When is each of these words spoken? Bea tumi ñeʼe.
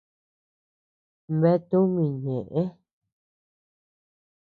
Bea 1.39 1.57
tumi 1.69 2.05
ñeʼe. 2.23 2.61